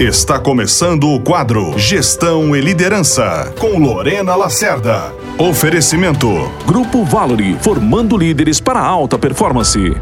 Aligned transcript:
Está 0.00 0.38
começando 0.38 1.08
o 1.08 1.18
quadro 1.18 1.76
Gestão 1.76 2.54
e 2.54 2.60
Liderança, 2.60 3.52
com 3.58 3.80
Lorena 3.80 4.36
Lacerda. 4.36 5.12
Oferecimento: 5.36 6.28
Grupo 6.64 7.04
Valory, 7.04 7.58
formando 7.60 8.16
líderes 8.16 8.60
para 8.60 8.80
alta 8.80 9.18
performance. 9.18 9.96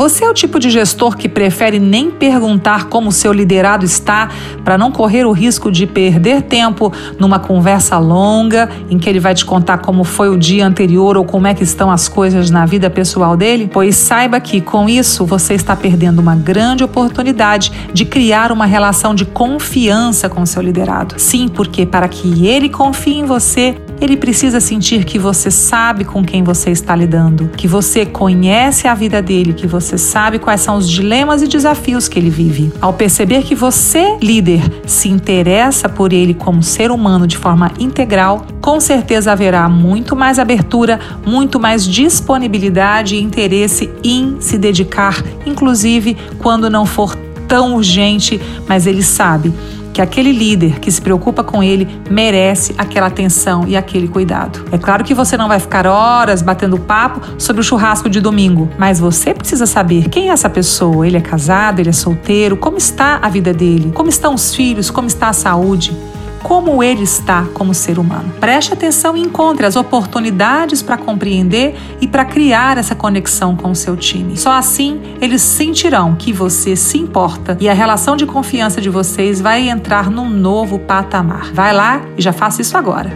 Você 0.00 0.24
é 0.24 0.30
o 0.30 0.32
tipo 0.32 0.58
de 0.58 0.70
gestor 0.70 1.14
que 1.14 1.28
prefere 1.28 1.78
nem 1.78 2.10
perguntar 2.10 2.84
como 2.84 3.12
seu 3.12 3.34
liderado 3.34 3.84
está 3.84 4.30
para 4.64 4.78
não 4.78 4.90
correr 4.90 5.26
o 5.26 5.30
risco 5.30 5.70
de 5.70 5.86
perder 5.86 6.40
tempo 6.40 6.90
numa 7.18 7.38
conversa 7.38 7.98
longa 7.98 8.70
em 8.88 8.98
que 8.98 9.10
ele 9.10 9.20
vai 9.20 9.34
te 9.34 9.44
contar 9.44 9.76
como 9.76 10.02
foi 10.02 10.30
o 10.30 10.38
dia 10.38 10.66
anterior 10.66 11.18
ou 11.18 11.24
como 11.26 11.46
é 11.46 11.52
que 11.52 11.62
estão 11.62 11.90
as 11.90 12.08
coisas 12.08 12.48
na 12.48 12.64
vida 12.64 12.88
pessoal 12.88 13.36
dele? 13.36 13.68
Pois 13.70 13.94
saiba 13.94 14.40
que 14.40 14.62
com 14.62 14.88
isso 14.88 15.26
você 15.26 15.52
está 15.52 15.76
perdendo 15.76 16.18
uma 16.20 16.34
grande 16.34 16.82
oportunidade 16.82 17.70
de 17.92 18.06
criar 18.06 18.52
uma 18.52 18.64
relação 18.64 19.14
de 19.14 19.26
confiança 19.26 20.30
com 20.30 20.46
seu 20.46 20.62
liderado. 20.62 21.16
Sim, 21.18 21.46
porque 21.46 21.84
para 21.84 22.08
que 22.08 22.46
ele 22.46 22.70
confie 22.70 23.18
em 23.18 23.26
você, 23.26 23.76
ele 24.00 24.16
precisa 24.16 24.60
sentir 24.60 25.04
que 25.04 25.18
você 25.18 25.50
sabe 25.50 26.04
com 26.04 26.24
quem 26.24 26.42
você 26.42 26.70
está 26.70 26.96
lidando, 26.96 27.50
que 27.56 27.68
você 27.68 28.06
conhece 28.06 28.88
a 28.88 28.94
vida 28.94 29.20
dele, 29.20 29.52
que 29.52 29.66
você 29.66 29.98
sabe 29.98 30.38
quais 30.38 30.60
são 30.60 30.76
os 30.76 30.88
dilemas 30.88 31.42
e 31.42 31.46
desafios 31.46 32.08
que 32.08 32.18
ele 32.18 32.30
vive. 32.30 32.72
Ao 32.80 32.92
perceber 32.92 33.42
que 33.42 33.54
você, 33.54 34.16
líder, 34.22 34.62
se 34.86 35.08
interessa 35.08 35.88
por 35.88 36.12
ele 36.12 36.32
como 36.32 36.62
ser 36.62 36.90
humano 36.90 37.26
de 37.26 37.36
forma 37.36 37.70
integral, 37.78 38.46
com 38.60 38.80
certeza 38.80 39.32
haverá 39.32 39.68
muito 39.68 40.16
mais 40.16 40.38
abertura, 40.38 40.98
muito 41.26 41.60
mais 41.60 41.86
disponibilidade 41.86 43.16
e 43.16 43.22
interesse 43.22 43.90
em 44.02 44.36
se 44.40 44.56
dedicar, 44.56 45.22
inclusive 45.44 46.16
quando 46.38 46.70
não 46.70 46.86
for 46.86 47.14
tão 47.46 47.74
urgente, 47.74 48.40
mas 48.68 48.86
ele 48.86 49.02
sabe 49.02 49.52
que 49.92 50.00
aquele 50.00 50.32
líder 50.32 50.78
que 50.80 50.90
se 50.90 51.00
preocupa 51.00 51.42
com 51.42 51.62
ele 51.62 52.00
merece 52.10 52.74
aquela 52.78 53.06
atenção 53.06 53.66
e 53.66 53.76
aquele 53.76 54.08
cuidado. 54.08 54.64
É 54.70 54.78
claro 54.78 55.04
que 55.04 55.14
você 55.14 55.36
não 55.36 55.48
vai 55.48 55.58
ficar 55.58 55.86
horas 55.86 56.42
batendo 56.42 56.78
papo 56.78 57.20
sobre 57.38 57.60
o 57.60 57.64
churrasco 57.64 58.08
de 58.08 58.20
domingo, 58.20 58.68
mas 58.78 58.98
você 59.00 59.34
precisa 59.34 59.66
saber 59.66 60.08
quem 60.08 60.30
é 60.30 60.32
essa 60.32 60.48
pessoa. 60.48 61.06
Ele 61.06 61.16
é 61.16 61.20
casado, 61.20 61.80
ele 61.80 61.90
é 61.90 61.92
solteiro, 61.92 62.56
como 62.56 62.76
está 62.76 63.18
a 63.22 63.28
vida 63.28 63.52
dele, 63.52 63.92
como 63.94 64.08
estão 64.08 64.34
os 64.34 64.54
filhos, 64.54 64.90
como 64.90 65.08
está 65.08 65.28
a 65.28 65.32
saúde 65.32 65.96
como 66.42 66.82
ele 66.82 67.02
está 67.02 67.46
como 67.54 67.74
ser 67.74 67.98
humano. 67.98 68.32
Preste 68.40 68.72
atenção 68.72 69.16
e 69.16 69.20
encontre 69.20 69.66
as 69.66 69.76
oportunidades 69.76 70.82
para 70.82 70.96
compreender 70.96 71.74
e 72.00 72.06
para 72.06 72.24
criar 72.24 72.78
essa 72.78 72.94
conexão 72.94 73.56
com 73.56 73.70
o 73.70 73.76
seu 73.76 73.96
time. 73.96 74.36
Só 74.36 74.52
assim 74.52 75.00
eles 75.20 75.42
sentirão 75.42 76.14
que 76.14 76.32
você 76.32 76.74
se 76.76 76.98
importa 76.98 77.56
e 77.60 77.68
a 77.68 77.74
relação 77.74 78.16
de 78.16 78.26
confiança 78.26 78.80
de 78.80 78.88
vocês 78.88 79.40
vai 79.40 79.68
entrar 79.68 80.10
num 80.10 80.28
novo 80.28 80.78
patamar. 80.78 81.52
Vai 81.52 81.72
lá 81.72 82.02
e 82.16 82.22
já 82.22 82.32
faça 82.32 82.62
isso 82.62 82.76
agora. 82.76 83.12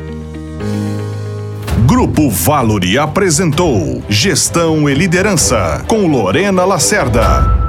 Grupo 1.87 2.31
Valori 2.31 2.99
apresentou 2.99 4.03
Gestão 4.09 4.89
e 4.89 4.95
Liderança 4.95 5.85
com 5.87 6.07
Lorena 6.07 6.65
Lacerda. 6.65 7.64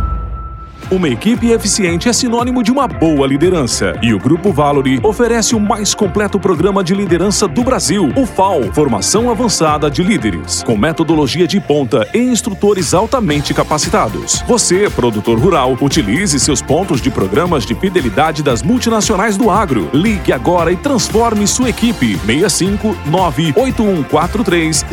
Uma 0.92 1.10
equipe 1.10 1.50
eficiente 1.50 2.08
é 2.08 2.14
sinônimo 2.14 2.62
de 2.62 2.72
uma 2.72 2.88
boa 2.88 3.26
liderança. 3.26 3.98
E 4.04 4.14
o 4.14 4.20
Grupo 4.20 4.52
Valory 4.52 5.00
oferece 5.02 5.56
o 5.56 5.60
mais 5.60 5.96
completo 5.96 6.40
programa 6.40 6.84
de 6.84 6.94
liderança 6.94 7.48
do 7.48 7.64
Brasil, 7.64 8.14
o 8.16 8.24
FAL, 8.24 8.62
Formação 8.72 9.32
Avançada 9.32 9.90
de 9.90 10.04
Líderes, 10.04 10.62
com 10.62 10.78
metodologia 10.78 11.48
de 11.48 11.60
ponta 11.60 12.08
e 12.14 12.20
instrutores 12.20 12.94
altamente 12.94 13.52
capacitados. 13.52 14.44
Você, 14.48 14.88
produtor 14.92 15.40
rural, 15.40 15.76
utilize 15.82 16.40
seus 16.40 16.62
pontos 16.62 17.02
de 17.02 17.10
programas 17.10 17.66
de 17.66 17.74
fidelidade 17.74 18.44
das 18.44 18.62
multinacionais 18.62 19.36
do 19.36 19.50
agro. 19.50 19.90
Ligue 19.92 20.32
agora 20.32 20.72
e 20.72 20.76
transforme 20.76 21.48
sua 21.48 21.70
equipe. 21.70 22.16
65 22.16 22.96
98143 23.08 24.86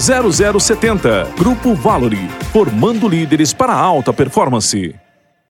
0070. 0.58 1.28
Grupo 1.38 1.74
Valory, 1.74 2.30
formando 2.50 3.06
líderes 3.06 3.52
para 3.52 3.74
alta 3.74 4.10
performance. 4.10 5.01